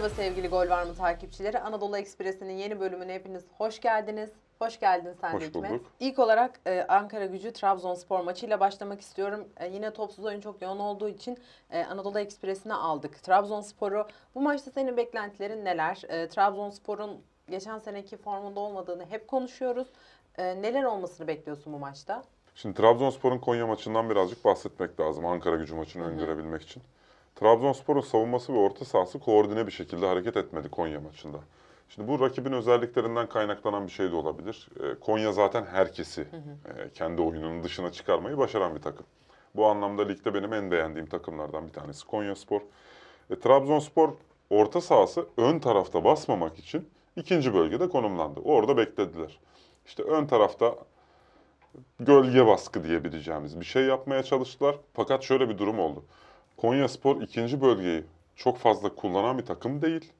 [0.00, 1.58] Merhaba sevgili Gol Var mı takipçileri.
[1.58, 4.30] Anadolu Ekspresi'nin yeni bölümüne hepiniz hoş geldiniz.
[4.58, 5.70] Hoş geldin sen Hoş de Hikmet.
[5.70, 5.86] bulduk.
[6.00, 9.48] İlk olarak e, Ankara gücü Trabzonspor maçıyla başlamak istiyorum.
[9.56, 11.38] E, yine topsuz oyun çok yoğun olduğu için
[11.70, 14.06] e, Anadolu Ekspresi'ne aldık Trabzonspor'u.
[14.34, 16.02] Bu maçta senin beklentilerin neler?
[16.08, 17.20] E, Trabzonspor'un
[17.50, 19.88] geçen seneki formunda olmadığını hep konuşuyoruz.
[20.38, 22.22] E, neler olmasını bekliyorsun bu maçta?
[22.54, 26.82] Şimdi Trabzonspor'un Konya maçından birazcık bahsetmek lazım Ankara gücü maçını öngörebilmek için.
[27.36, 31.38] Trabzonspor'un savunması ve orta sahası koordine bir şekilde hareket etmedi Konya maçında.
[31.88, 34.68] Şimdi bu rakibin özelliklerinden kaynaklanan bir şey de olabilir.
[34.80, 39.06] Ee, Konya zaten herkesi e, kendi oyununun dışına çıkarmayı başaran bir takım.
[39.54, 42.60] Bu anlamda ligde benim en beğendiğim takımlardan bir tanesi Konyaspor.
[43.30, 44.10] E, Trabzonspor
[44.50, 48.40] orta sahası ön tarafta basmamak için ikinci bölgede konumlandı.
[48.40, 49.38] Orada beklediler.
[49.86, 50.74] İşte ön tarafta
[52.00, 54.76] gölge baskı diyebileceğimiz bir şey yapmaya çalıştılar.
[54.94, 56.04] Fakat şöyle bir durum oldu.
[56.60, 58.04] Konyaspor ikinci bölgeyi
[58.36, 60.12] çok fazla kullanan bir takım değil.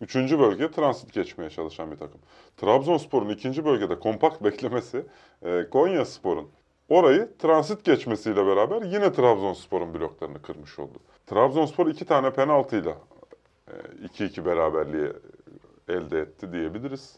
[0.00, 2.20] Üçüncü bölgeye transit geçmeye çalışan bir takım.
[2.56, 5.06] Trabzonspor'un ikinci bölgede kompakt beklemesi
[5.42, 6.48] e, Konyaspor'un
[6.88, 10.98] orayı transit geçmesiyle beraber yine Trabzonspor'un bloklarını kırmış oldu.
[11.26, 12.96] Trabzonspor iki tane penaltıyla
[13.68, 13.72] e,
[14.06, 15.12] 2-2 beraberliği
[15.88, 17.16] elde etti diyebiliriz.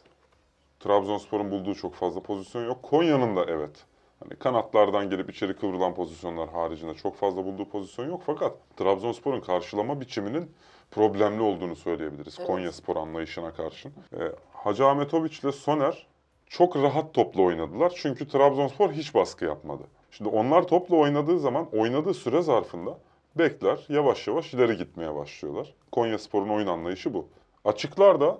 [0.81, 2.83] Trabzonspor'un bulduğu çok fazla pozisyon yok.
[2.83, 3.85] Konya'nın da evet.
[4.23, 8.23] Hani kanatlardan gelip içeri kıvrılan pozisyonlar haricinde çok fazla bulduğu pozisyon yok.
[8.27, 10.51] Fakat Trabzonspor'un karşılama biçiminin
[10.91, 12.37] problemli olduğunu söyleyebiliriz.
[12.39, 12.47] Evet.
[12.47, 13.93] Konyaspor anlayışına karşın.
[14.13, 14.17] Ee,
[14.53, 16.07] Hacı Ahmetoviç ile Soner
[16.47, 17.93] çok rahat topla oynadılar.
[17.97, 19.83] Çünkü Trabzonspor hiç baskı yapmadı.
[20.11, 22.99] Şimdi onlar topla oynadığı zaman oynadığı süre zarfında
[23.37, 25.75] bekler yavaş yavaş ileri gitmeye başlıyorlar.
[25.93, 27.29] Konyaspor'un oyun anlayışı bu.
[27.65, 28.39] Açıklarda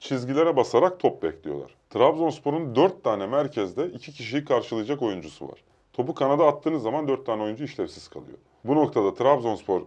[0.00, 1.74] çizgilere basarak top bekliyorlar.
[1.90, 5.64] Trabzonspor'un 4 tane merkezde 2 kişiyi karşılayacak oyuncusu var.
[5.92, 8.38] Topu kanada attığınız zaman 4 tane oyuncu işlevsiz kalıyor.
[8.64, 9.82] Bu noktada Trabzonspor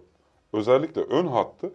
[0.54, 1.74] özellikle ön hattı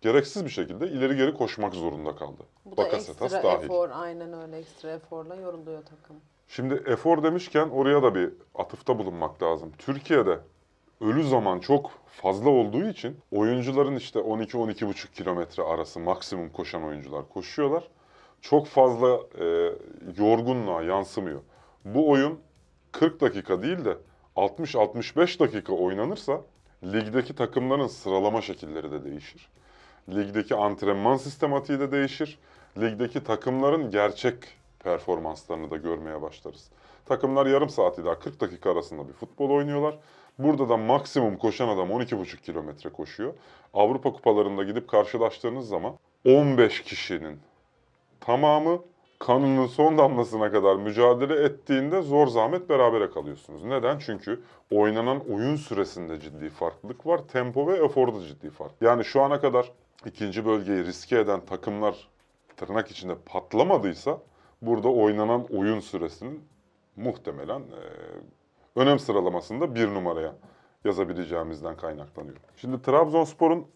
[0.00, 2.42] gereksiz bir şekilde ileri geri koşmak zorunda kaldı.
[2.64, 3.64] Bu da Bakasetas ekstra dahil.
[3.64, 6.16] efor, aynen öyle ekstra eforla yoruluyor takım.
[6.48, 9.72] Şimdi efor demişken oraya da bir atıfta bulunmak lazım.
[9.78, 10.38] Türkiye'de
[11.00, 17.84] ölü zaman çok fazla olduğu için oyuncuların işte 12-12,5 kilometre arası maksimum koşan oyuncular koşuyorlar.
[18.40, 19.44] Çok fazla e,
[20.18, 21.40] yorgunluğa yansımıyor.
[21.84, 22.40] Bu oyun
[22.92, 23.96] 40 dakika değil de
[24.36, 26.40] 60-65 dakika oynanırsa
[26.84, 29.48] ligdeki takımların sıralama şekilleri de değişir.
[30.08, 32.38] Ligdeki antrenman sistematiği de değişir.
[32.80, 34.34] Ligdeki takımların gerçek
[34.86, 36.70] performanslarını da görmeye başlarız.
[37.06, 39.98] Takımlar yarım saat ila 40 dakika arasında bir futbol oynuyorlar.
[40.38, 43.34] Burada da maksimum koşan adam 12,5 kilometre koşuyor.
[43.74, 47.38] Avrupa kupalarında gidip karşılaştığınız zaman 15 kişinin
[48.20, 48.82] tamamı
[49.18, 53.64] kanının son damlasına kadar mücadele ettiğinde zor zahmet berabere kalıyorsunuz.
[53.64, 53.98] Neden?
[53.98, 57.20] Çünkü oynanan oyun süresinde ciddi farklılık var.
[57.32, 58.72] Tempo ve eforda ciddi fark.
[58.80, 59.72] Yani şu ana kadar
[60.04, 62.08] ikinci bölgeyi riske eden takımlar
[62.56, 64.18] tırnak içinde patlamadıysa
[64.62, 66.44] burada oynanan oyun süresinin
[66.96, 67.82] muhtemelen e,
[68.76, 70.34] önem sıralamasında bir numaraya
[70.84, 72.36] yazabileceğimizden kaynaklanıyor.
[72.56, 73.66] Şimdi Trabzonspor'un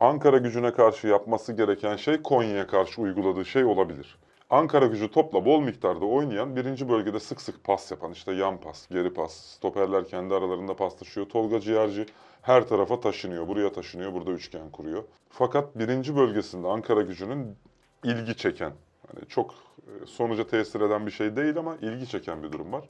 [0.00, 4.18] Ankara gücüne karşı yapması gereken şey Konya'ya karşı uyguladığı şey olabilir.
[4.50, 8.88] Ankara gücü topla bol miktarda oynayan, birinci bölgede sık sık pas yapan, işte yan pas,
[8.88, 11.28] geri pas, stoperler kendi aralarında paslaşıyor.
[11.28, 12.06] Tolga Ciğerci
[12.42, 15.04] her tarafa taşınıyor, buraya taşınıyor, burada üçgen kuruyor.
[15.28, 17.56] Fakat birinci bölgesinde Ankara gücünün
[18.04, 18.72] ilgi çeken,
[19.14, 22.84] hani çok e, sonuca tesir eden bir şey değil ama ilgi çeken bir durum var.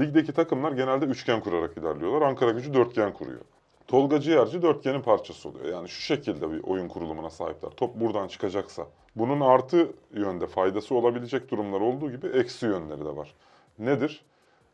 [0.00, 2.22] Ligdeki takımlar genelde üçgen kurarak ilerliyorlar.
[2.22, 3.40] Ankara gücü dörtgen kuruyor.
[3.86, 5.64] Tolga Ciğerci dörtgenin parçası oluyor.
[5.64, 7.70] Yani şu şekilde bir oyun kurulumuna sahipler.
[7.70, 8.86] Top buradan çıkacaksa.
[9.16, 13.34] Bunun artı yönde faydası olabilecek durumlar olduğu gibi eksi yönleri de var.
[13.78, 14.24] Nedir?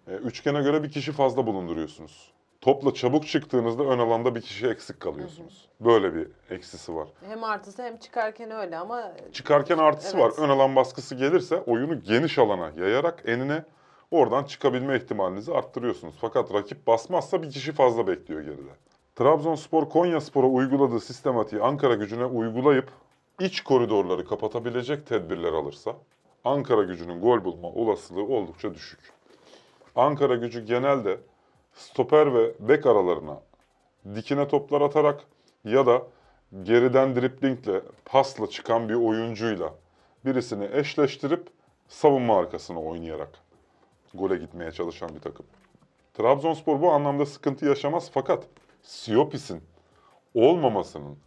[0.06, 2.32] E, üçgene göre bir kişi fazla bulunduruyorsunuz.
[2.60, 5.68] Topla çabuk çıktığınızda ön alanda bir kişi eksik kalıyorsunuz.
[5.80, 7.08] Böyle bir eksisi var.
[7.28, 10.38] Hem artısı hem çıkarken öyle ama Çıkarken artısı Evet.
[10.38, 10.44] var.
[10.44, 13.64] Ön alan baskısı gelirse oyunu geniş alana yayarak enine
[14.10, 16.14] oradan çıkabilme ihtimalinizi arttırıyorsunuz.
[16.20, 18.70] Fakat rakip basmazsa bir kişi fazla bekliyor geride.
[19.16, 22.88] Trabzonspor Konyaspor'a uyguladığı sistematiği Ankara gücüne uygulayıp
[23.40, 25.96] iç koridorları kapatabilecek tedbirler alırsa
[26.44, 29.00] Ankara gücünün gol bulma olasılığı oldukça düşük.
[29.96, 31.20] Ankara gücü genelde
[31.74, 33.40] stoper ve bek aralarına
[34.14, 35.24] dikine toplar atarak
[35.64, 36.02] ya da
[36.62, 39.74] geriden driplingle, pasla çıkan bir oyuncuyla
[40.24, 41.48] birisini eşleştirip
[41.88, 43.30] savunma arkasına oynayarak
[44.14, 45.46] gole gitmeye çalışan bir takım.
[46.14, 48.46] Trabzonspor bu anlamda sıkıntı yaşamaz fakat
[48.82, 49.62] Siopis'in
[50.34, 51.18] olmamasının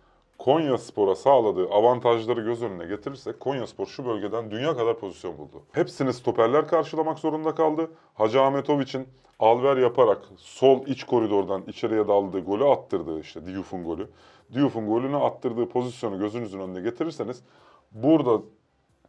[0.43, 5.63] Konya Spor'a sağladığı avantajları göz önüne getirirsek Konya Spor şu bölgeden dünya kadar pozisyon buldu.
[5.71, 7.91] Hepsini stoperler karşılamak zorunda kaldı.
[8.13, 9.07] Hacı Ahmetoviç'in
[9.39, 14.09] alver yaparak sol iç koridordan içeriye daldığı golü attırdığı işte Diouf'un golü.
[14.53, 17.43] Diouf'un golünü attırdığı pozisyonu gözünüzün önüne getirirseniz
[17.91, 18.41] burada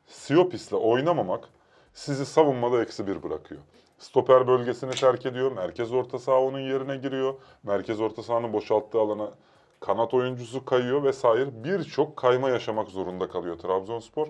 [0.06, 1.48] Siopis'le oynamamak
[1.92, 3.60] sizi savunmada eksi bir bırakıyor.
[3.98, 5.52] Stoper bölgesini terk ediyor.
[5.52, 7.34] Merkez orta saha onun yerine giriyor.
[7.62, 9.30] Merkez orta sahanın boşalttığı alana
[9.86, 11.64] kanat oyuncusu kayıyor vesaire.
[11.64, 14.26] Birçok kayma yaşamak zorunda kalıyor Trabzonspor.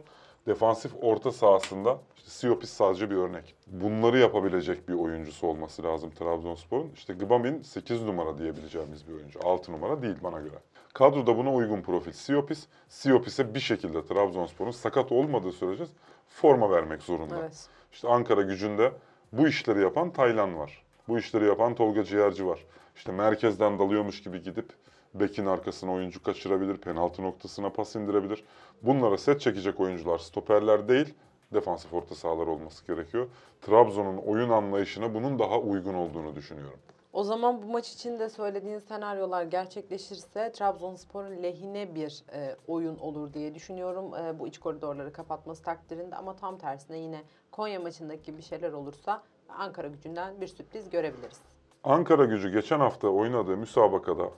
[0.46, 3.54] Defansif orta sahasında işte Siopis sadece bir örnek.
[3.66, 6.92] Bunları yapabilecek bir oyuncusu olması lazım Trabzonspor'un.
[6.94, 9.40] İşte Gbamin 8 numara diyebileceğimiz bir oyuncu.
[9.44, 10.58] 6 numara değil bana göre.
[10.94, 12.66] Kadroda buna uygun profil Siopis.
[12.88, 15.84] Siopis'e bir şekilde Trabzonspor'un sakat olmadığı sürece
[16.28, 17.38] forma vermek zorunda.
[17.40, 17.68] Evet.
[17.92, 18.92] İşte Ankara gücünde
[19.32, 20.82] bu işleri yapan Taylan var.
[21.08, 22.64] Bu işleri yapan Tolga Ciğerci var.
[22.96, 24.72] İşte merkezden dalıyormuş gibi gidip
[25.14, 28.44] bekin arkasına oyuncu kaçırabilir, penaltı noktasına pas indirebilir.
[28.82, 31.14] Bunlara set çekecek oyuncular stoperler değil,
[31.54, 33.26] defansif orta sahalar olması gerekiyor.
[33.62, 36.78] Trabzon'un oyun anlayışına bunun daha uygun olduğunu düşünüyorum.
[37.12, 43.32] O zaman bu maç için de söylediğin senaryolar gerçekleşirse Trabzonspor'un lehine bir e, oyun olur
[43.32, 44.14] diye düşünüyorum.
[44.14, 47.22] E, bu iç koridorları kapatması takdirinde ama tam tersine yine
[47.52, 51.40] Konya maçındaki bir şeyler olursa Ankara gücünden bir sürpriz görebiliriz.
[51.84, 54.30] Ankara gücü geçen hafta oynadığı müsabakada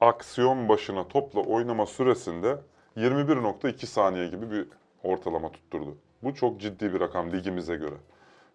[0.00, 2.58] aksiyon başına topla oynama süresinde
[2.96, 4.68] 21.2 saniye gibi bir
[5.02, 5.96] ortalama tutturdu.
[6.22, 7.94] Bu çok ciddi bir rakam ligimize göre.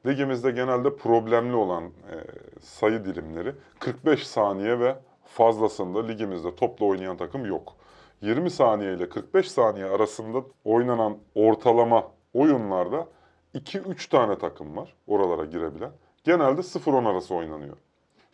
[0.06, 2.16] Ligimizde genelde problemli olan e,
[2.62, 4.96] sayı dilimleri 45 saniye ve
[5.26, 7.76] fazlasında ligimizde topla oynayan takım yok.
[8.22, 13.08] 20 saniye ile 45 saniye arasında oynanan ortalama oyunlarda
[13.56, 15.92] 2-3 tane takım var oralara girebilen.
[16.24, 17.78] Genelde 0-10 arası oynanıyor.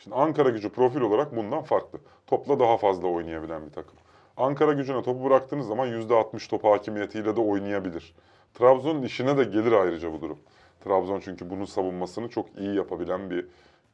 [0.04, 2.00] Şimdi Ankara gücü profil olarak bundan farklı.
[2.28, 3.96] Topla daha fazla oynayabilen bir takım.
[4.38, 8.16] Ankara gücüne topu bıraktığınız zaman %60 top hakimiyetiyle de oynayabilir.
[8.54, 10.40] Trabzon'un işine de gelir ayrıca bu durum.
[10.84, 13.48] Trabzon çünkü bunun savunmasını çok iyi yapabilen bir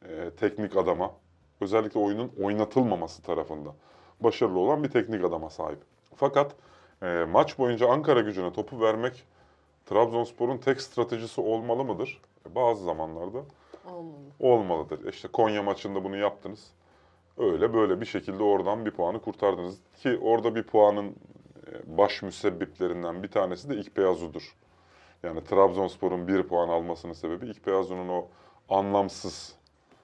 [0.08, 1.12] e, teknik adama,
[1.60, 3.74] özellikle oyunun oynatılmaması tarafında
[4.20, 5.78] başarılı olan bir teknik adama sahip.
[6.16, 6.52] Fakat
[7.02, 9.24] e, maç boyunca Ankara gücüne topu vermek
[9.86, 12.20] Trabzonspor'un tek stratejisi olmalı mıdır?
[12.50, 13.38] E, bazı zamanlarda
[13.84, 14.16] Olmalı.
[14.40, 15.12] olmalıdır.
[15.12, 16.70] İşte Konya maçında bunu yaptınız.
[17.38, 19.78] Öyle böyle bir şekilde oradan bir puanı kurtardınız.
[19.96, 21.08] Ki orada bir puanın
[21.66, 24.56] e, baş müsebbiplerinden bir tanesi de İkbeyazu'dur.
[25.22, 28.26] Yani Trabzonspor'un bir puan almasının sebebi İkbeyazu'nun o
[28.68, 29.54] anlamsız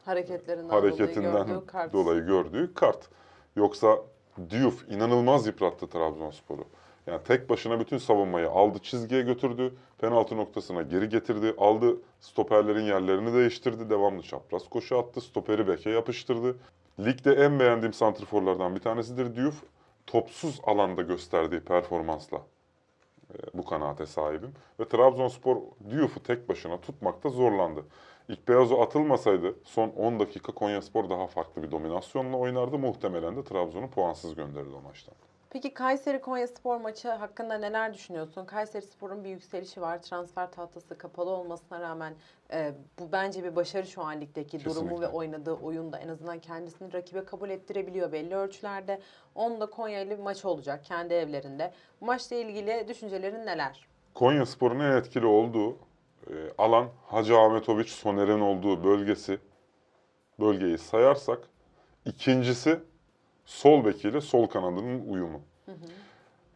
[0.04, 1.92] Hareketlerinden, hareketinden dolayı gördüğü kart.
[1.92, 3.08] dolayı gördüğü kart.
[3.56, 3.98] Yoksa
[4.50, 6.64] Diouf inanılmaz yıprattı Trabzonspor'u.
[7.06, 9.74] Yani tek başına bütün savunmayı aldı çizgiye götürdü.
[9.98, 11.54] Penaltı noktasına geri getirdi.
[11.58, 13.90] Aldı stoperlerin yerlerini değiştirdi.
[13.90, 15.20] Devamlı çapraz koşu attı.
[15.20, 16.56] Stoperi beke yapıştırdı.
[17.00, 19.62] Ligde en beğendiğim santrforlardan bir tanesidir Diouf.
[20.06, 22.36] Topsuz alanda gösterdiği performansla
[23.34, 24.54] e, bu kanaate sahibim.
[24.80, 25.56] Ve Trabzonspor
[25.90, 27.84] Diouf'u tek başına tutmakta zorlandı.
[28.28, 32.78] İlk Beyazo atılmasaydı son 10 dakika Konyaspor daha farklı bir dominasyonla oynardı.
[32.78, 35.14] Muhtemelen de Trabzon'u puansız gönderirdi o maçtan.
[35.54, 38.44] Peki Kayseri Konya Spor maçı hakkında neler düşünüyorsun?
[38.44, 40.02] Kayseri Spor'un bir yükselişi var.
[40.02, 42.14] Transfer tahtası kapalı olmasına rağmen
[42.52, 45.06] e, bu bence bir başarı şu an ligdeki durumu Kesinlikle.
[45.06, 49.00] ve oynadığı oyunda en azından kendisini rakibe kabul ettirebiliyor belli ölçülerde.
[49.34, 51.72] Onda Konya ile bir maç olacak kendi evlerinde.
[52.00, 53.88] Bu maçla ilgili düşüncelerin neler?
[54.14, 55.72] Konya Spor'un en etkili olduğu
[56.26, 59.38] e, alan Hacı Ahmetoviç Soner'in olduğu bölgesi
[60.40, 61.38] bölgeyi sayarsak
[62.04, 62.80] ikincisi
[63.44, 65.40] sol bekiyle sol kanadının uyumu.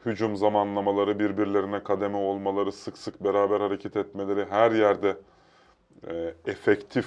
[0.06, 5.16] Hücum zamanlamaları, birbirlerine kademe olmaları, sık sık beraber hareket etmeleri, her yerde
[6.06, 7.06] e, efektif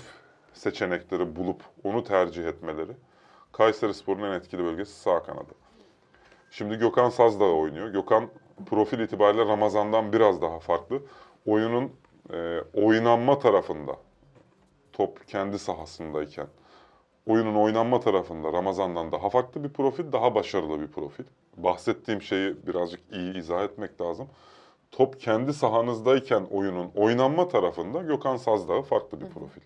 [0.53, 2.91] seçenekleri bulup onu tercih etmeleri.
[3.51, 5.53] Kayseri Spor'un en etkili bölgesi sağ kanadı.
[6.51, 7.87] Şimdi Gökhan Sazdağ oynuyor.
[7.87, 8.29] Gökhan
[8.65, 11.01] profil itibariyle Ramazan'dan biraz daha farklı.
[11.45, 11.91] Oyunun
[12.33, 13.95] e, oynanma tarafında,
[14.93, 16.47] top kendi sahasındayken,
[17.27, 21.23] oyunun oynanma tarafında Ramazan'dan daha farklı bir profil, daha başarılı bir profil.
[21.57, 24.27] Bahsettiğim şeyi birazcık iyi izah etmek lazım.
[24.91, 29.61] Top kendi sahanızdayken oyunun oynanma tarafında Gökhan Sazdağ farklı bir profil.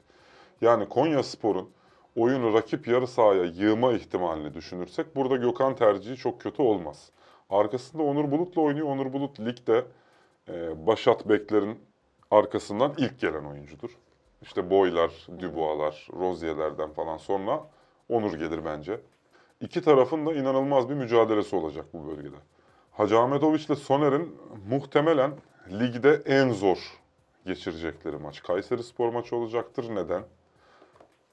[0.62, 1.70] Yani Konya Spor'un
[2.16, 7.10] oyunu rakip yarı sahaya yığma ihtimalini düşünürsek burada Gökhan tercihi çok kötü olmaz.
[7.50, 8.88] Arkasında Onur Bulut'la oynuyor.
[8.88, 9.86] Onur Bulut ligde
[10.50, 11.80] e, Başat Bekler'in
[12.32, 13.90] arkasından ilk gelen oyuncudur.
[14.46, 15.12] İşte Boylar,
[15.42, 17.64] Dubois'lar, Rozier'lerden falan sonra
[18.10, 19.00] Onur gelir bence.
[19.62, 22.36] İki tarafın da inanılmaz bir mücadelesi olacak bu bölgede.
[22.92, 24.36] Hacı Ahmetoviç ile Soner'in
[24.70, 25.32] muhtemelen
[25.72, 26.78] ligde en zor
[27.46, 28.44] geçirecekleri maç.
[28.44, 29.96] Kayseri Spor maçı olacaktır.
[29.96, 30.24] Neden?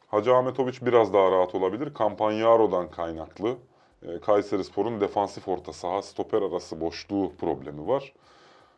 [0.08, 1.92] Hacı Ahmetoviç biraz daha rahat olabilir.
[1.98, 3.56] Campanyaro'dan kaynaklı
[4.08, 8.12] E, Kayserispor'un defansif orta saha stoper arası boşluğu problemi var.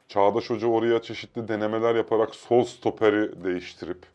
[0.09, 4.07] Çağdaş Hoca oraya çeşitli denemeler yaparak sol stoperi değiştirip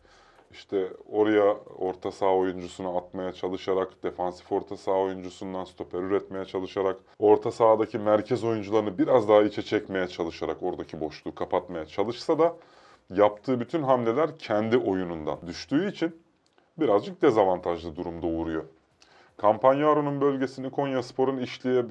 [0.51, 7.51] işte oraya orta saha oyuncusunu atmaya çalışarak, defansif orta saha oyuncusundan stoper üretmeye çalışarak, orta
[7.51, 12.55] sahadaki merkez oyuncularını biraz daha içe çekmeye çalışarak oradaki boşluğu kapatmaya çalışsa da
[13.09, 16.21] yaptığı bütün hamleler kendi oyunundan düştüğü için
[16.79, 18.63] birazcık dezavantajlı durumda uğruyor.
[19.41, 21.85] Campanyaro'nun bölgesini Konyaspor'un işleye,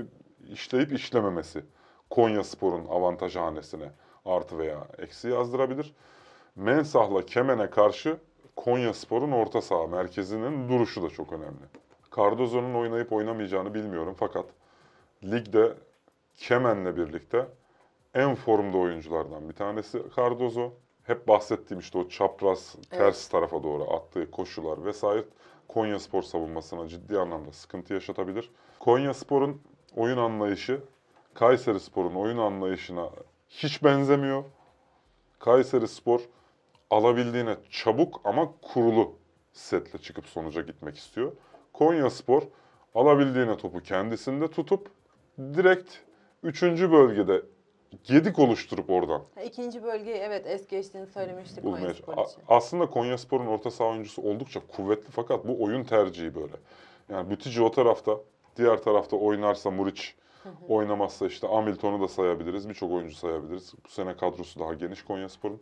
[0.52, 1.64] işleyip işlememesi
[2.10, 3.90] Konyaspor'un avantaj hanesine
[4.24, 5.94] artı veya eksi yazdırabilir.
[6.56, 8.16] Mensah'la Kemen'e karşı
[8.64, 11.64] Konyaspor'un orta saha merkezinin duruşu da çok önemli.
[12.16, 14.44] Cardozo'nun oynayıp oynamayacağını bilmiyorum fakat
[15.24, 15.74] ligde
[16.36, 17.46] Kemen'le birlikte
[18.14, 20.72] en formda oyunculardan bir tanesi Cardozo.
[21.02, 25.24] Hep bahsettiğim işte o çapraz ters tarafa doğru attığı koşular vesaire
[25.68, 28.50] Konyaspor savunmasına ciddi anlamda sıkıntı yaşatabilir.
[28.78, 29.62] Konyaspor'un
[29.96, 30.80] oyun anlayışı
[31.34, 33.10] Kayserispor'un oyun anlayışına
[33.48, 34.44] hiç benzemiyor.
[35.38, 36.20] Kayserispor
[36.90, 39.12] alabildiğine çabuk ama kurulu
[39.52, 41.32] setle çıkıp sonuca gitmek istiyor.
[41.72, 42.42] Konyaspor
[42.94, 44.90] alabildiğine topu kendisinde tutup
[45.38, 45.94] direkt
[46.42, 46.62] 3.
[46.62, 47.42] bölgede
[48.04, 52.42] gedik oluşturup oradan İkinci bölgeyi evet es geçtiğini söylemiştik bulmaya Konyaspor A- için.
[52.48, 56.54] Aslında Konyaspor'un orta saha oyuncusu oldukça kuvvetli fakat bu oyun tercihi böyle.
[57.08, 58.20] Yani Bütücü o tarafta,
[58.56, 60.14] diğer tarafta oynarsa Muriç,
[60.68, 63.74] oynamazsa işte Hamilton'u da sayabiliriz, birçok oyuncu sayabiliriz.
[63.84, 65.60] Bu sene kadrosu daha geniş Konyaspor'un.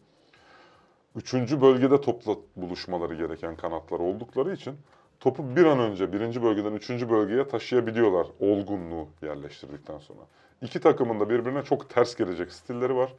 [1.16, 4.76] Üçüncü bölgede topla buluşmaları gereken kanatlar oldukları için
[5.20, 10.20] topu bir an önce birinci bölgeden üçüncü bölgeye taşıyabiliyorlar olgunluğu yerleştirdikten sonra.
[10.62, 13.14] İki takımın da birbirine çok ters gelecek stilleri var.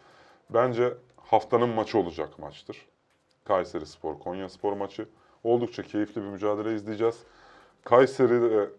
[0.50, 2.86] Bence haftanın maçı olacak maçtır.
[3.46, 5.08] Kayseri Spor, Konya Spor maçı.
[5.44, 7.24] Oldukça keyifli bir mücadele izleyeceğiz.
[7.84, 8.70] Kayseri de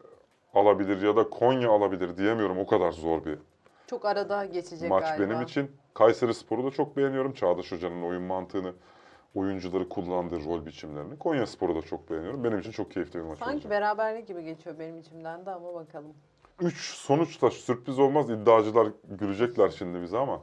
[0.54, 2.58] alabilir ya da Konya alabilir diyemiyorum.
[2.58, 3.38] O kadar zor bir
[3.86, 5.30] Çok arada geçecek maç galiba.
[5.30, 5.70] benim için.
[5.94, 7.32] Kayseri Spor'u da çok beğeniyorum.
[7.32, 8.72] Çağdaş Hoca'nın oyun mantığını,
[9.34, 11.18] oyuncuları kullandığı rol biçimlerini.
[11.18, 12.44] Konya Spor'u da çok beğeniyorum.
[12.44, 13.70] Benim için çok keyifli bir maç Sanki olacak.
[13.70, 16.14] beraberlik gibi geçiyor benim içimden de ama bakalım.
[16.60, 18.30] 3 sonuçta sürpriz olmaz.
[18.30, 20.42] İddiacılar gülecekler şimdi bize ama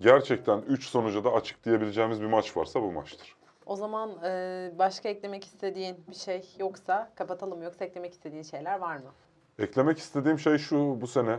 [0.00, 3.36] gerçekten 3 sonuca da açık diyebileceğimiz bir maç varsa bu maçtır.
[3.66, 7.62] O zaman e, başka eklemek istediğin bir şey yoksa kapatalım.
[7.62, 9.10] Yoksa eklemek istediğin şeyler var mı?
[9.58, 11.38] Eklemek istediğim şey şu bu sene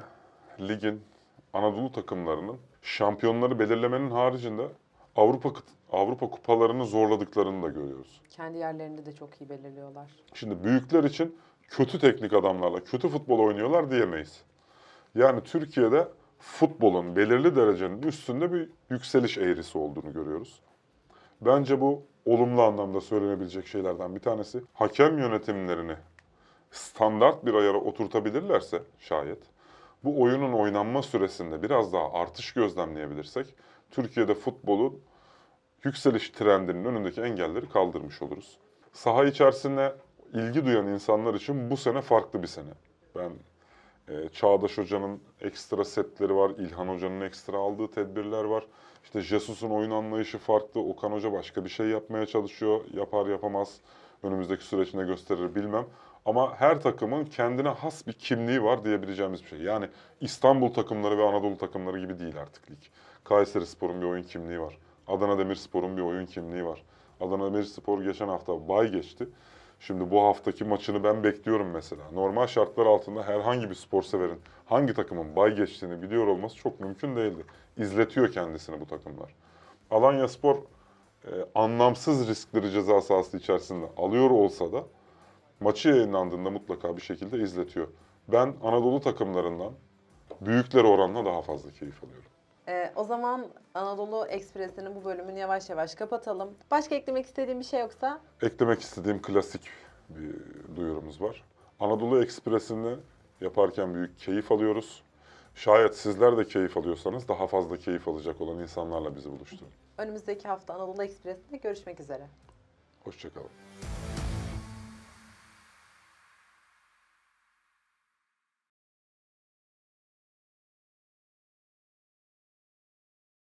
[0.59, 1.01] ligin
[1.53, 4.67] Anadolu takımlarının şampiyonları belirlemenin haricinde
[5.15, 5.51] Avrupa
[5.91, 8.21] Avrupa kupalarını zorladıklarını da görüyoruz.
[8.29, 10.11] Kendi yerlerinde de çok iyi belirliyorlar.
[10.33, 11.35] Şimdi büyükler için
[11.67, 14.43] kötü teknik adamlarla kötü futbol oynuyorlar diyemeyiz.
[15.15, 16.07] Yani Türkiye'de
[16.39, 20.61] futbolun belirli derecenin üstünde bir yükseliş eğrisi olduğunu görüyoruz.
[21.41, 24.61] Bence bu olumlu anlamda söylenebilecek şeylerden bir tanesi.
[24.73, 25.95] Hakem yönetimlerini
[26.71, 29.39] standart bir ayara oturtabilirlerse şayet
[30.03, 33.55] bu oyunun oynanma süresinde biraz daha artış gözlemleyebilirsek
[33.93, 35.01] Türkiye'de futbolun
[35.83, 38.57] yükseliş trendinin önündeki engelleri kaldırmış oluruz.
[38.93, 39.95] Saha içerisinde
[40.33, 42.69] ilgi duyan insanlar için bu sene farklı bir sene.
[43.15, 43.31] Ben
[44.07, 48.63] e, Çağdaş Hoca'nın ekstra setleri var, İlhan Hoca'nın ekstra aldığı tedbirler var.
[49.03, 53.77] İşte Jesus'un oyun anlayışı farklı, Okan Hoca başka bir şey yapmaya çalışıyor, yapar yapamaz.
[54.23, 55.85] Önümüzdeki süreçte gösterir bilmem.
[56.25, 59.59] Ama her takımın kendine has bir kimliği var diyebileceğimiz bir şey.
[59.59, 59.89] Yani
[60.21, 62.83] İstanbul takımları ve Anadolu takımları gibi değil artık lig.
[63.23, 64.77] Kayseri Spor'un bir oyun kimliği var.
[65.07, 66.83] Adana Demirspor'un bir oyun kimliği var.
[67.19, 69.27] Adana Demirspor geçen hafta bay geçti.
[69.79, 72.01] Şimdi bu haftaki maçını ben bekliyorum mesela.
[72.13, 77.15] Normal şartlar altında herhangi bir spor severin hangi takımın bay geçtiğini biliyor olması çok mümkün
[77.15, 77.43] değildi.
[77.77, 79.35] İzletiyor kendisini bu takımlar.
[79.91, 80.55] Alanya Spor
[81.25, 84.83] e, anlamsız riskleri ceza sahası içerisinde alıyor olsa da
[85.59, 87.87] maçı yayınlandığında mutlaka bir şekilde izletiyor.
[88.27, 89.73] Ben Anadolu takımlarından
[90.41, 92.32] büyükler oranla daha fazla keyif alıyorum.
[92.67, 96.51] E, o zaman Anadolu Ekspresi'nin bu bölümünü yavaş yavaş kapatalım.
[96.71, 99.61] Başka eklemek istediğin bir şey yoksa Eklemek istediğim klasik
[100.09, 100.35] bir
[100.75, 101.43] duyurumuz var.
[101.79, 102.95] Anadolu Ekspresi'ni
[103.41, 105.03] yaparken büyük keyif alıyoruz.
[105.55, 109.71] Şayet sizler de keyif alıyorsanız daha fazla keyif alacak olan insanlarla bizi buluşturun.
[109.97, 112.27] önümüzdeki hafta Anadolu Ekspresi'nde görüşmek üzere.
[113.03, 113.49] Hoşçakalın.